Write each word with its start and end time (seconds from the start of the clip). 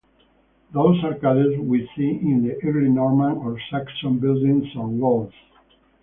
Those 0.73 0.97
arcades 1.03 1.59
we 1.59 1.87
see 1.95 2.09
in 2.09 2.41
the 2.43 2.55
early 2.67 2.89
Norman 2.89 3.37
or 3.37 3.59
Saxon 3.69 4.17
buildings 4.17 4.65
or 4.75 4.87
walls. 4.87 5.33